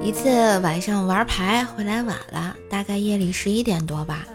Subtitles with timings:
[0.00, 4.26] 一次晚上玩牌回来晚了，大概夜里十一点多吧，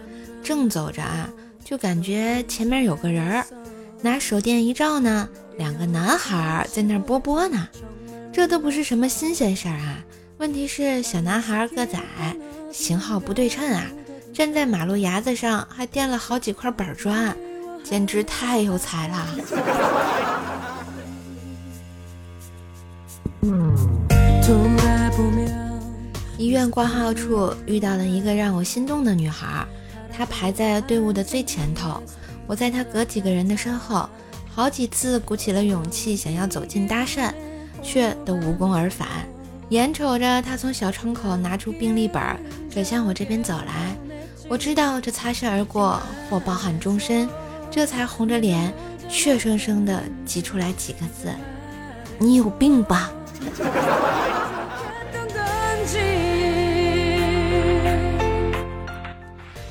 [0.43, 1.29] 正走着啊，
[1.63, 3.45] 就感觉前面有个人儿，
[4.01, 5.27] 拿手电一照呢，
[5.57, 7.67] 两个男孩在那儿波波呢。
[8.31, 9.97] 这都不是什么新鲜事儿啊，
[10.37, 12.35] 问题是小男孩个子矮，
[12.71, 13.85] 型号不对称啊，
[14.33, 17.35] 站在马路牙子上还垫了好几块板砖，
[17.83, 19.27] 简直太有才了。
[26.37, 29.65] 医院挂号处遇到了一个让我心动的女孩，
[30.11, 32.01] 她排在队伍的最前头，
[32.47, 34.09] 我在她隔几个人的身后，
[34.53, 37.33] 好几次鼓起了勇气想要走近搭讪。
[37.83, 39.07] 却都无功而返。
[39.69, 42.21] 眼瞅着她从小窗口拿出病历本，
[42.71, 43.93] 转向我这边走来，
[44.47, 47.27] 我知道这擦身而过或抱憾终身，
[47.69, 48.73] 这才红着脸，
[49.09, 51.29] 怯生生地挤出来几个字
[52.17, 53.11] ：“你有病吧？”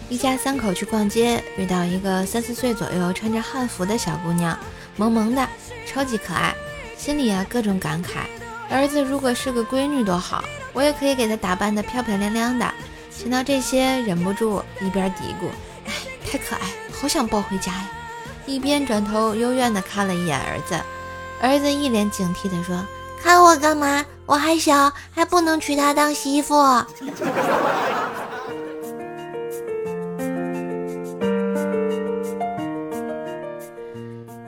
[0.09, 4.57] 一家三口去逛街，遇到一个三四岁左右、穿着汉服的小姑娘，
[4.97, 5.49] 萌萌的，
[5.87, 6.55] 超级可爱。
[6.97, 8.27] 心里啊各种感慨，
[8.71, 12.73] 儿子如果是个闺女多好，我也可以给她打扮的漂漂亮亮的。
[13.11, 15.49] 想到这些，忍不住一边嘀咕
[15.89, 15.93] ：“哎，
[16.31, 16.61] 太可爱，
[16.93, 17.91] 好想抱回家呀！”
[18.47, 20.79] 一边转头幽怨的看了一眼儿子，
[21.41, 22.77] 儿子一脸警惕的说
[23.23, 24.05] ：“看我干嘛？
[24.27, 26.55] 我还小，还不能娶她当媳妇。”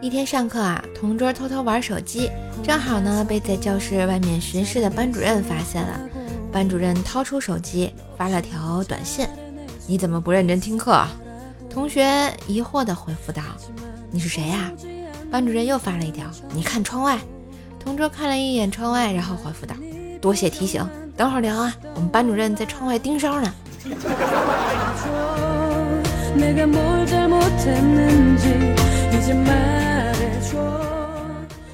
[0.00, 2.30] 一天上课啊，同桌偷偷玩手机，
[2.62, 6.00] 正好呢被在教室外面巡视的班主任发现了。
[6.52, 9.26] 班主任掏出手机发了条短信
[9.86, 11.04] ：“你怎么不认真听课？”
[11.70, 12.06] 同学
[12.46, 13.42] 疑惑地回复道
[14.12, 14.70] ：“你是谁呀？”
[15.30, 17.18] 班主任又发了一条：“你看窗外。”
[17.84, 19.74] 同桌看了一眼窗外，然后回复道
[20.18, 23.54] ：“多谢提醒，等会儿聊啊，我们班主任在窗外盯梢呢。”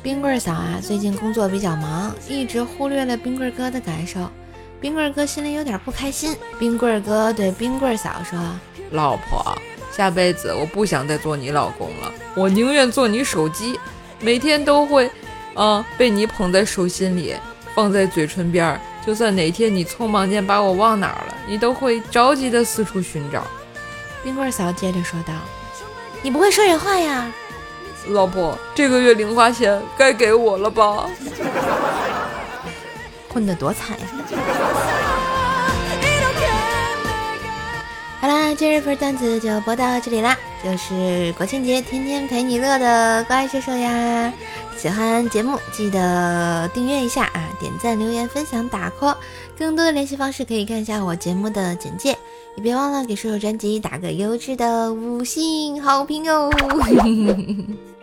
[0.03, 4.29] 冰棍嫂啊，最近工作比较忙，一直忽略了冰棍哥的感受。
[4.81, 6.37] 冰棍哥心里有点不开心。
[6.59, 8.37] 冰棍哥对冰棍嫂说
[8.91, 9.57] ：“老婆，
[9.97, 13.79] 下辈子我不想再做你老公了，我宁愿做你手机，
[14.21, 15.11] 每天都会，
[15.55, 17.35] 啊，被你捧在手心里，
[17.75, 18.81] 放在嘴唇边儿。
[19.07, 23.47] 就算哪天你匆忙间把我忘哪儿了，你都会着急的四处寻找。”
[24.23, 25.33] 冰棍嫂接着说道
[26.23, 27.33] ：“你不会说人话呀？”
[28.09, 31.07] 老婆，这个月零花钱该给我了吧？
[33.33, 34.07] 混得多惨呀！
[38.21, 40.37] 好啦，今日份段子就播到这里啦。
[40.63, 44.33] 就是国庆节天天陪你乐的乖叔叔呀！
[44.81, 49.15] 喜欢节目记得订阅一下啊，点赞、留言、分享、打 call。
[49.59, 52.17] 更多的联系方式可以看一下我节目的简介，
[52.57, 56.51] 也别忘了给叔叔专辑打个优质的五星好评哦！